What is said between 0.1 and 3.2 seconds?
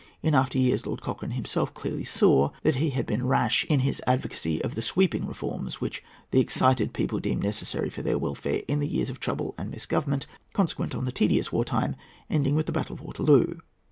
In after years, Lord Cochrane himself clearly saw that he had